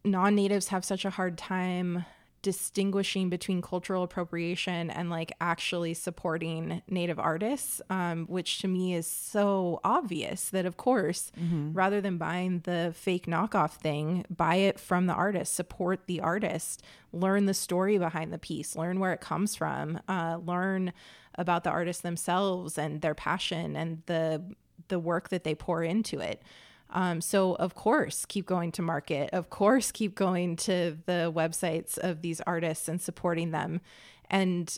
[0.05, 2.05] non-natives have such a hard time
[2.41, 9.05] distinguishing between cultural appropriation and like actually supporting native artists um, which to me is
[9.05, 11.33] so obvious that of course
[11.73, 16.81] rather than buying the fake knockoff thing buy it from the artist support the artist
[17.11, 20.93] learn the story behind the piece learn where it comes from uh, learn
[21.39, 24.43] about the artists themselves and their passion and the
[24.89, 26.43] the work that they pour into it
[26.91, 29.29] um, so of course, keep going to market.
[29.31, 33.81] Of course, keep going to the websites of these artists and supporting them.
[34.29, 34.75] And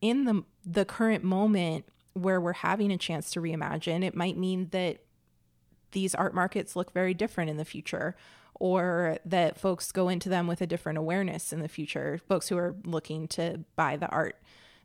[0.00, 4.68] in the the current moment where we're having a chance to reimagine, it might mean
[4.72, 4.98] that
[5.92, 8.16] these art markets look very different in the future
[8.54, 12.58] or that folks go into them with a different awareness in the future, folks who
[12.58, 14.39] are looking to buy the art.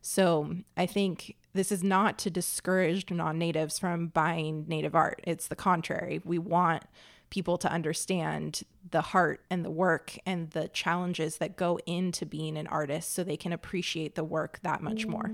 [0.08, 5.20] So I think this is not to discourage non natives from buying native art.
[5.24, 6.20] It's the contrary.
[6.24, 6.84] We want
[7.28, 12.56] people to understand the heart and the work and the challenges that go into being
[12.56, 15.32] an artist so they can appreciate the work that much more.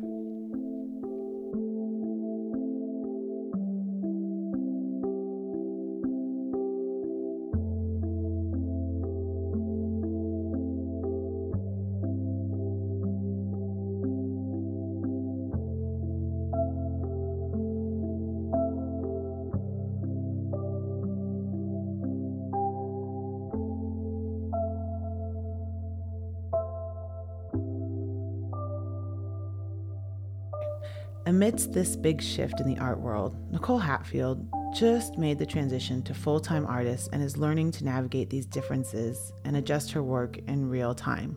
[31.52, 36.14] Amidst this big shift in the art world, Nicole Hatfield just made the transition to
[36.14, 40.70] full time artist and is learning to navigate these differences and adjust her work in
[40.70, 41.36] real time.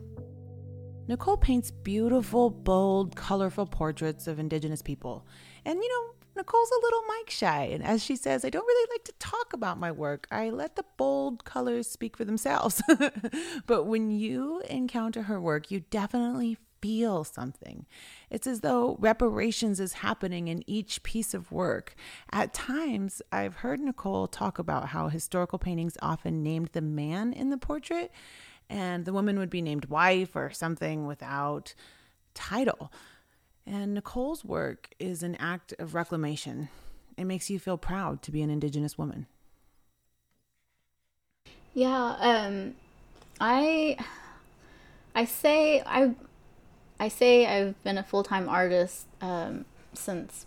[1.06, 5.26] Nicole paints beautiful, bold, colorful portraits of Indigenous people.
[5.66, 8.94] And you know, Nicole's a little mic shy, and as she says, I don't really
[8.94, 10.26] like to talk about my work.
[10.30, 12.80] I let the bold colors speak for themselves.
[13.66, 17.86] but when you encounter her work, you definitely feel something.
[18.30, 21.94] It's as though reparations is happening in each piece of work.
[22.32, 27.50] At times, I've heard Nicole talk about how historical paintings often named the man in
[27.50, 28.12] the portrait,
[28.68, 31.74] and the woman would be named wife or something without
[32.34, 32.92] title.
[33.66, 36.68] And Nicole's work is an act of reclamation.
[37.16, 39.26] It makes you feel proud to be an Indigenous woman.
[41.74, 42.74] Yeah, um,
[43.40, 43.98] I
[45.14, 46.14] I say I
[46.98, 50.46] I say I've been a full time artist um, since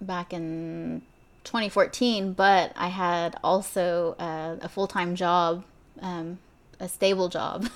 [0.00, 1.02] back in
[1.44, 5.64] 2014, but I had also uh, a full time job,
[6.00, 6.38] um,
[6.80, 7.68] a stable job.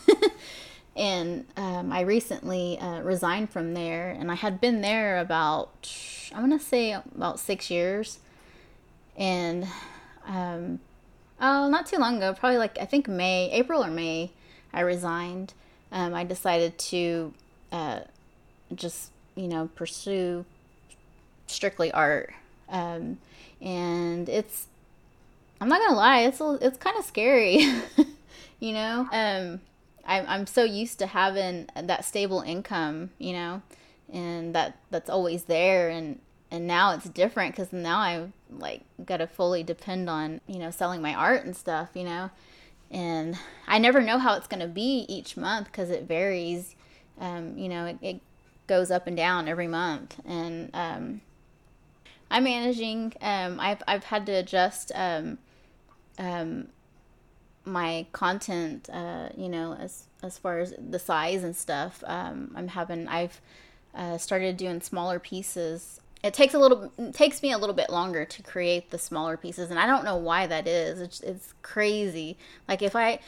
[0.96, 5.92] and um, I recently uh, resigned from there, and I had been there about,
[6.32, 8.20] I'm going to say about six years.
[9.16, 9.66] And,
[10.26, 10.78] um,
[11.40, 14.30] oh, not too long ago, probably like I think May, April or May,
[14.72, 15.54] I resigned.
[15.90, 17.32] Um, I decided to
[17.72, 18.00] uh,
[18.74, 20.44] just you know pursue
[21.46, 22.32] strictly art.
[22.68, 23.18] Um,
[23.60, 24.66] and it's
[25.60, 27.66] i'm not gonna lie it's a, it's kind of scary
[28.60, 29.08] you know?
[29.10, 29.60] Um,
[30.06, 33.62] I, i'm so used to having that stable income you know
[34.10, 35.88] and that that's always there.
[35.88, 40.70] And and now it's different because now i like gotta fully depend on you know
[40.70, 42.30] selling my art and stuff you know?
[42.90, 46.74] And i never know how it's gonna be each month because it varies
[47.20, 48.20] um, you know, it, it,
[48.66, 51.22] goes up and down every month, and um,
[52.30, 53.14] I'm managing.
[53.22, 55.38] Um, I've I've had to adjust um,
[56.18, 56.68] um,
[57.64, 58.90] my content.
[58.92, 62.02] Uh, you know, as as far as the size and stuff.
[62.06, 63.08] Um, I'm having.
[63.08, 63.40] I've
[63.94, 66.00] uh, started doing smaller pieces.
[66.22, 66.92] It takes a little.
[66.98, 70.04] It takes me a little bit longer to create the smaller pieces, and I don't
[70.04, 71.00] know why that is.
[71.00, 72.36] It's it's crazy.
[72.66, 73.20] Like if I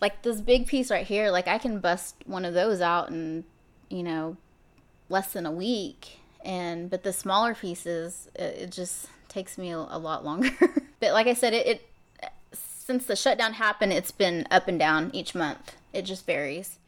[0.00, 3.44] like this big piece right here, like I can bust one of those out in,
[3.88, 4.36] you know,
[5.08, 6.20] less than a week.
[6.44, 10.50] And but the smaller pieces, it, it just takes me a, a lot longer.
[11.00, 11.88] but like I said, it, it
[12.52, 15.74] since the shutdown happened, it's been up and down each month.
[15.92, 16.78] It just varies.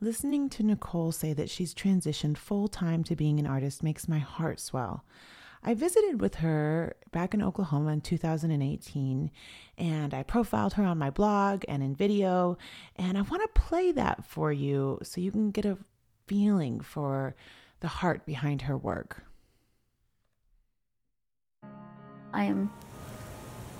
[0.00, 4.18] Listening to Nicole say that she's transitioned full time to being an artist makes my
[4.18, 5.04] heart swell.
[5.66, 9.30] I visited with her back in Oklahoma in 2018
[9.78, 12.58] and I profiled her on my blog and in video.
[12.96, 15.78] And I want to play that for you so you can get a
[16.26, 17.34] feeling for
[17.80, 19.24] the heart behind her work.
[22.34, 22.70] I am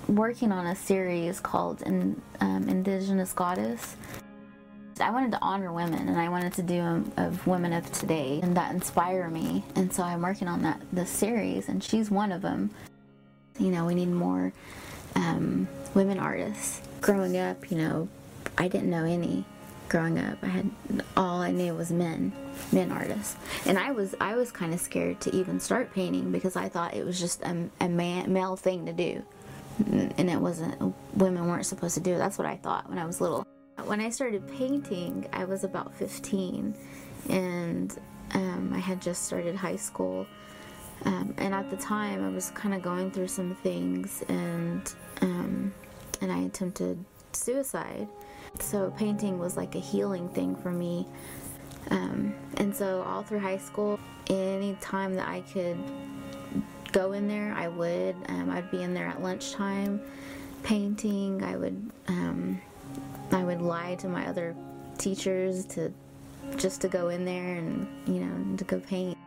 [0.08, 3.96] working on a series called In, um, Indigenous Goddess.
[5.00, 8.56] I wanted to honor women and I wanted to do of women of today and
[8.56, 9.64] that inspire me.
[9.74, 12.70] And so I'm working on that this series and she's one of them.
[13.58, 14.52] You know, we need more
[15.14, 16.80] um, women artists.
[17.00, 18.08] Growing up, you know,
[18.58, 19.44] I didn't know any.
[19.88, 20.70] Growing up, I had
[21.16, 22.32] all I knew was men,
[22.72, 26.56] men artists, and I was I was kind of scared to even start painting because
[26.56, 29.22] I thought it was just a, a man, male thing to do,
[29.86, 30.94] and it wasn't.
[31.14, 32.18] Women weren't supposed to do it.
[32.18, 33.46] That's what I thought when I was little.
[33.82, 36.74] When I started painting, I was about 15,
[37.28, 37.98] and
[38.32, 40.26] um, I had just started high school.
[41.04, 45.74] Um, and at the time, I was kind of going through some things, and um,
[46.20, 48.08] and I attempted suicide.
[48.60, 51.06] So painting was like a healing thing for me.
[51.90, 53.98] Um, and so all through high school,
[54.30, 55.76] any time that I could
[56.92, 58.16] go in there, I would.
[58.28, 60.00] Um, I'd be in there at lunchtime
[60.62, 61.42] painting.
[61.42, 62.60] I would um,
[63.32, 64.54] I would lie to my other
[64.98, 65.92] teachers to
[66.56, 69.18] just to go in there and you know to go paint.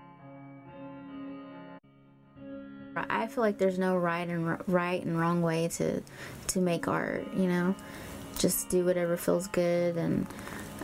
[3.09, 6.01] I feel like there's no right and right and wrong way to
[6.47, 7.27] to make art.
[7.35, 7.75] You know,
[8.39, 10.25] just do whatever feels good and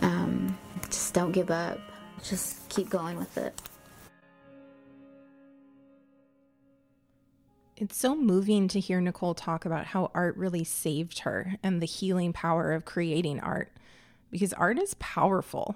[0.01, 0.57] um,
[0.89, 1.79] just don't give up.
[2.23, 3.59] Just keep going with it.
[7.83, 11.85] It's so moving to hear Nicole talk about how art really saved her and the
[11.85, 13.73] healing power of creating art
[14.31, 15.75] because art is powerful.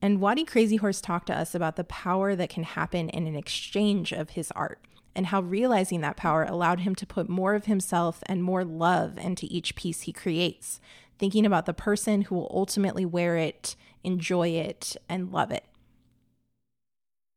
[0.00, 3.36] And Waddy Crazy Horse talked to us about the power that can happen in an
[3.36, 4.80] exchange of his art
[5.14, 9.18] and how realizing that power allowed him to put more of himself and more love
[9.18, 10.80] into each piece he creates,
[11.18, 15.66] thinking about the person who will ultimately wear it, enjoy it, and love it.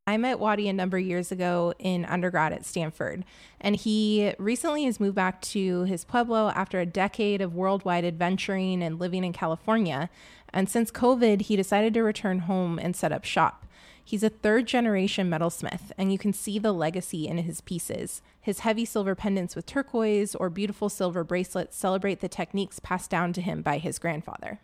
[0.06, 3.24] I met Waddy a number of years ago in undergrad at Stanford,
[3.62, 8.84] and he recently has moved back to his Pueblo after a decade of worldwide adventuring
[8.84, 10.10] and living in California.
[10.52, 13.66] And since COVID, he decided to return home and set up shop.
[14.04, 18.22] He's a third generation metalsmith, and you can see the legacy in his pieces.
[18.42, 23.32] His heavy silver pendants with turquoise or beautiful silver bracelets celebrate the techniques passed down
[23.32, 24.60] to him by his grandfather.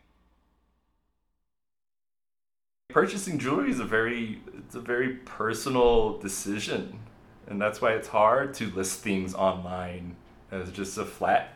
[2.90, 6.98] Purchasing jewelry is a very it's a very personal decision,
[7.46, 10.16] and that's why it's hard to list things online
[10.52, 11.54] as just a flat,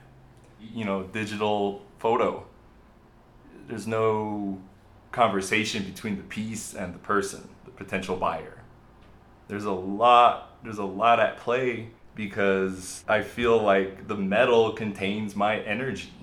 [0.62, 2.46] you know, digital photo.
[3.68, 4.62] There's no
[5.12, 8.62] conversation between the piece and the person, the potential buyer.
[9.48, 15.36] There's a lot there's a lot at play because I feel like the metal contains
[15.36, 16.14] my energy.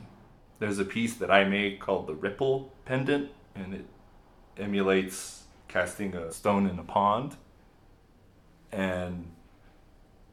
[0.60, 3.86] There's a piece that I make called the Ripple pendant and it
[4.60, 7.36] emulates casting a stone in a pond.
[8.72, 9.30] And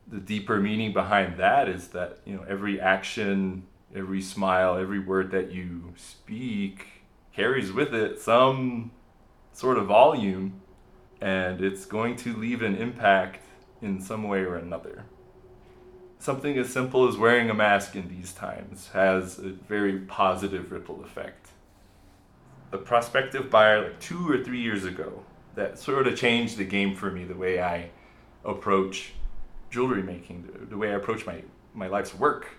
[0.07, 3.63] the deeper meaning behind that is that, you know, every action,
[3.95, 6.85] every smile, every word that you speak
[7.33, 8.91] carries with it some
[9.53, 10.61] sort of volume
[11.21, 13.43] and it's going to leave an impact
[13.81, 15.05] in some way or another.
[16.19, 21.03] Something as simple as wearing a mask in these times has a very positive ripple
[21.03, 21.46] effect
[22.71, 25.23] a prospective buyer like two or three years ago
[25.55, 27.89] that sort of changed the game for me the way I
[28.45, 29.13] approach
[29.69, 31.41] jewelry making, the, way I approach my,
[31.73, 32.49] my life's work.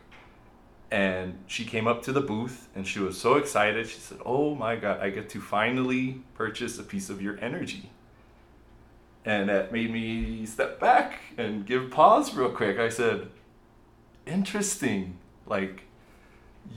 [0.90, 3.86] And she came up to the booth and she was so excited.
[3.86, 7.90] She said, Oh my God, I get to finally purchase a piece of your energy.
[9.24, 12.78] And that made me step back and give pause real quick.
[12.78, 13.28] I said,
[14.26, 15.18] Interesting.
[15.46, 15.82] Like,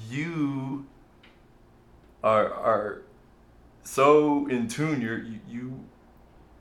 [0.09, 0.85] you
[2.23, 3.01] are, are
[3.83, 5.79] so in tune you're you, you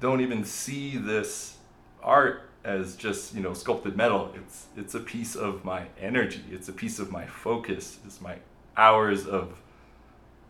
[0.01, 1.57] don't even see this
[2.03, 4.33] art as just you know sculpted metal.
[4.35, 6.45] It's it's a piece of my energy.
[6.51, 7.99] It's a piece of my focus.
[8.05, 8.37] It's my
[8.77, 9.61] hours of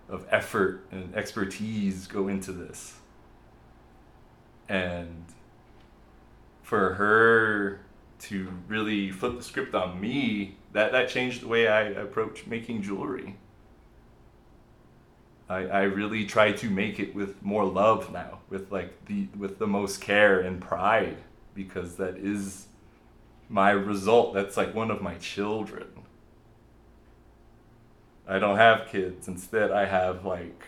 [0.09, 2.95] of effort and expertise go into this.
[4.69, 5.25] And
[6.63, 7.81] for her
[8.21, 12.83] to really flip the script on me that that changed the way i approach making
[12.83, 13.35] jewelry
[15.51, 19.59] I, I really try to make it with more love now, with like the with
[19.59, 21.17] the most care and pride,
[21.55, 22.69] because that is
[23.49, 24.33] my result.
[24.33, 25.89] That's like one of my children.
[28.29, 29.27] I don't have kids.
[29.27, 30.63] Instead, I have like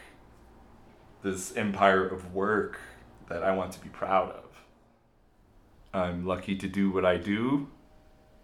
[1.22, 2.80] this empire of work
[3.28, 4.45] that I want to be proud of.
[5.95, 7.68] I'm lucky to do what I do,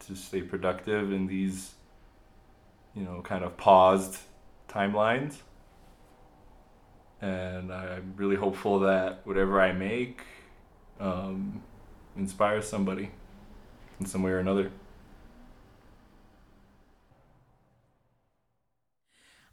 [0.07, 1.73] to stay productive in these,
[2.95, 4.19] you know, kind of paused
[4.69, 5.39] timelines
[7.21, 10.23] and I'm really hopeful that whatever I make
[11.01, 11.63] um,
[12.17, 13.11] inspires somebody
[14.01, 14.71] in some way or another.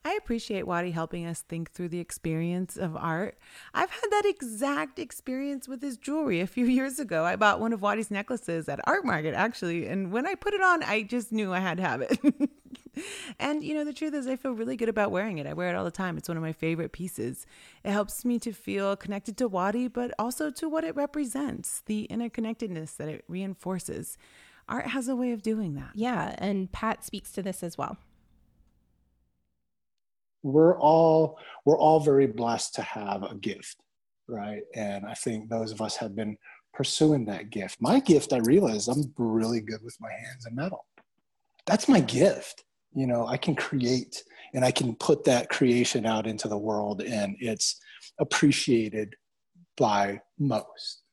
[0.05, 3.39] I appreciate Waddy helping us think through the experience of art.
[3.73, 7.25] I've had that exact experience with his jewelry a few years ago.
[7.25, 10.61] I bought one of Waddy's necklaces at Art Market, actually, and when I put it
[10.61, 12.19] on, I just knew I had to have it.
[13.39, 15.47] and you know, the truth is, I feel really good about wearing it.
[15.47, 16.17] I wear it all the time.
[16.17, 17.45] It's one of my favorite pieces.
[17.83, 22.07] It helps me to feel connected to Waddy, but also to what it represents, the
[22.09, 24.17] interconnectedness that it reinforces.
[24.67, 25.91] Art has a way of doing that.
[25.93, 27.97] Yeah, and Pat speaks to this as well
[30.45, 33.77] we're all we're all very blessed to have a gift
[34.27, 36.37] right and i think those of us have been
[36.71, 40.85] pursuing that gift my gift i realize i'm really good with my hands and metal
[41.65, 42.63] that's my gift
[42.95, 44.23] you know i can create
[44.53, 47.79] and i can put that creation out into the world and it's
[48.19, 49.15] appreciated
[49.77, 51.03] by most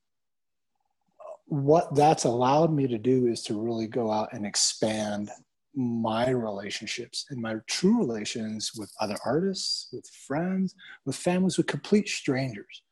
[1.52, 5.30] what that's allowed me to do is to really go out and expand
[5.74, 10.74] my relationships and my true relations with other artists, with friends,
[11.04, 12.82] with families, with complete strangers.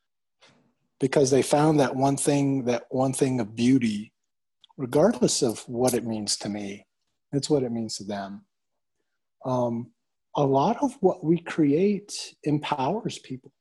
[0.99, 4.13] Because they found that one thing, that one thing of beauty,
[4.77, 6.85] regardless of what it means to me,
[7.31, 8.45] it's what it means to them.
[9.45, 9.91] Um,
[10.35, 13.51] a lot of what we create empowers people,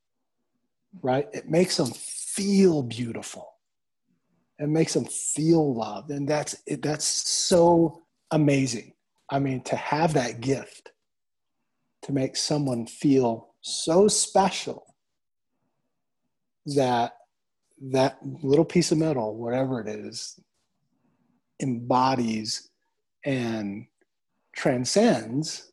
[1.02, 1.28] right?
[1.32, 3.48] It makes them feel beautiful.
[4.58, 6.10] It makes them feel loved.
[6.10, 8.92] And that's, it, that's so amazing
[9.30, 10.90] I mean, to have that gift
[12.02, 14.96] to make someone feel so special
[16.66, 17.12] that
[17.92, 20.38] that little piece of metal, whatever it is,
[21.62, 22.68] embodies
[23.24, 23.86] and
[24.54, 25.72] transcends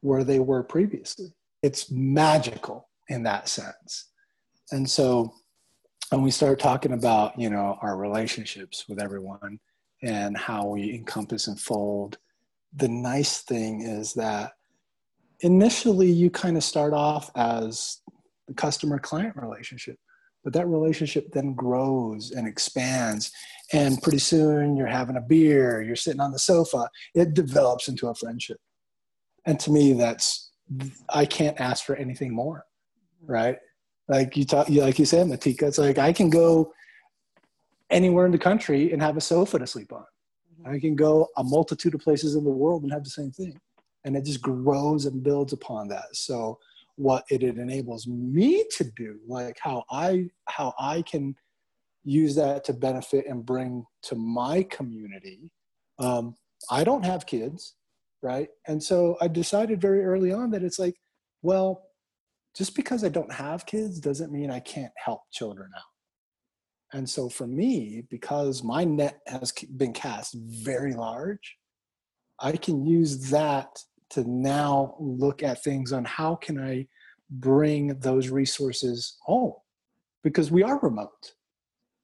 [0.00, 1.32] where they were previously.
[1.62, 4.10] It's magical in that sense.
[4.70, 5.32] And so
[6.10, 9.58] when we start talking about you know our relationships with everyone
[10.02, 12.18] and how we encompass and fold
[12.76, 14.52] the nice thing is that
[15.40, 18.00] initially you kind of start off as
[18.48, 19.96] the customer client relationship
[20.44, 23.32] but that relationship then grows and expands.
[23.72, 28.08] And pretty soon you're having a beer you're sitting on the sofa it develops into
[28.08, 28.58] a friendship.
[29.46, 30.50] And to me that's
[31.10, 32.64] i can't ask for anything more
[33.26, 33.58] right?
[34.08, 36.72] Like you talk like you said matika it's like i can go
[37.90, 40.04] anywhere in the country and have a sofa to sleep on.
[40.60, 40.74] Mm-hmm.
[40.74, 43.58] I can go a multitude of places in the world and have the same thing.
[44.04, 46.04] And it just grows and builds upon that.
[46.12, 46.58] So
[46.96, 51.34] what it, enables me to do like how i how i can
[52.04, 55.50] use that to benefit and bring to my community.
[55.98, 56.34] Um,
[56.70, 57.74] i don't have kids
[58.24, 58.48] right?
[58.66, 60.96] And so i decided very early on that it's like
[61.42, 61.82] well
[62.56, 66.96] just because i don't have kids doesn't mean i can't help children out.
[66.96, 71.56] And so for me because my net has been cast very large
[72.40, 73.68] i can use that
[74.10, 76.86] to now look at things on how can I
[77.30, 79.54] bring those resources home
[80.22, 81.32] because we are remote,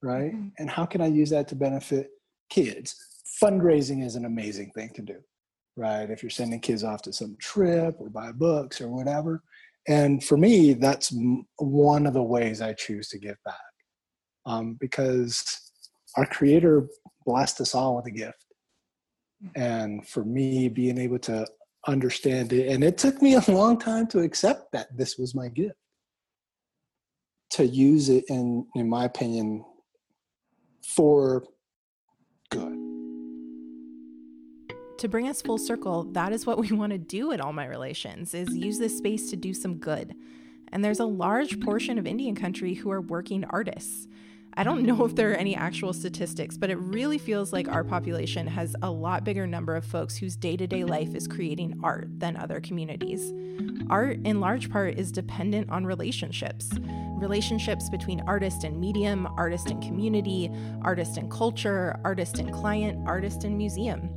[0.03, 0.33] right?
[0.33, 0.49] Mm-hmm.
[0.59, 2.09] And how can I use that to benefit
[2.51, 2.95] kids?
[3.43, 5.17] Fundraising is an amazing thing to do,
[5.77, 6.11] right?
[6.11, 9.43] If you're sending kids off to some trip or buy books or whatever.
[9.89, 11.13] And for me, that's
[11.57, 13.55] one of the ways I choose to give back
[14.47, 15.43] um, because
[16.17, 16.89] our Creator
[17.25, 18.45] blessed us all with a gift.
[19.45, 19.63] Mm-hmm.
[19.63, 21.47] And for me, being able to
[21.87, 22.69] understand it.
[22.69, 25.77] And it took me a long time to accept that this was my gift.
[27.55, 29.65] To use it in in my opinion
[30.83, 31.45] for
[32.51, 32.77] good.
[34.99, 37.67] To bring us full circle, that is what we want to do at all my
[37.67, 40.15] relations is use this space to do some good.
[40.73, 44.07] And there's a large portion of Indian country who are working artists.
[44.61, 47.83] I don't know if there are any actual statistics, but it really feels like our
[47.83, 51.81] population has a lot bigger number of folks whose day to day life is creating
[51.83, 53.33] art than other communities.
[53.89, 56.69] Art, in large part, is dependent on relationships
[57.17, 60.51] relationships between artist and medium, artist and community,
[60.83, 64.11] artist and culture, artist and client, artist and museum.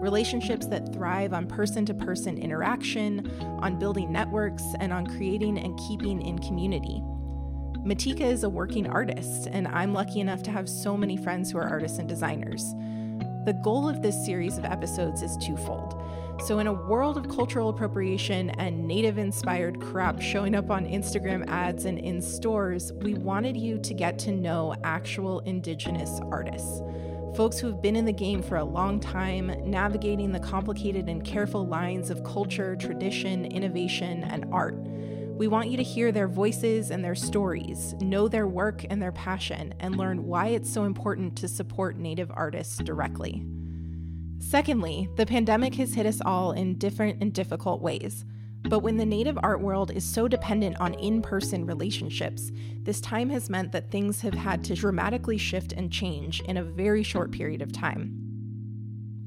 [0.00, 3.30] Relationships that thrive on person to person interaction,
[3.60, 7.02] on building networks, and on creating and keeping in community.
[7.84, 11.58] Matika is a working artist, and I'm lucky enough to have so many friends who
[11.58, 12.74] are artists and designers.
[13.44, 16.00] The goal of this series of episodes is twofold.
[16.46, 21.44] So, in a world of cultural appropriation and native inspired crap showing up on Instagram
[21.48, 26.82] ads and in stores, we wanted you to get to know actual Indigenous artists.
[27.34, 31.24] Folks who have been in the game for a long time, navigating the complicated and
[31.24, 34.76] careful lines of culture, tradition, innovation, and art.
[35.36, 39.12] We want you to hear their voices and their stories, know their work and their
[39.12, 43.44] passion, and learn why it's so important to support Native artists directly.
[44.38, 48.24] Secondly, the pandemic has hit us all in different and difficult ways.
[48.68, 52.52] But when the Native art world is so dependent on in person relationships,
[52.82, 56.62] this time has meant that things have had to dramatically shift and change in a
[56.62, 58.21] very short period of time.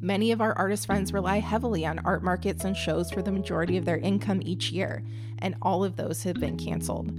[0.06, 3.76] Many of our artist friends rely heavily on art markets and shows for the majority
[3.76, 5.04] of their income each year,
[5.40, 7.12] and all of those have been canceled.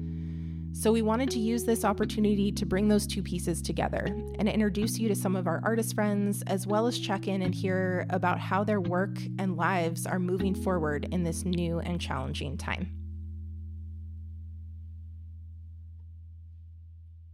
[0.70, 4.04] So, we wanted to use this opportunity to bring those two pieces together
[4.38, 7.52] and introduce you to some of our artist friends, as well as check in and
[7.52, 12.56] hear about how their work and lives are moving forward in this new and challenging
[12.56, 12.92] time.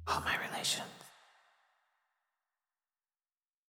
[0.07, 0.92] All my relations.